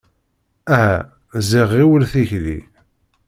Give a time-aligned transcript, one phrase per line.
[0.75, 0.95] Aha
[1.47, 2.59] ziɣ ɣiwel tikli.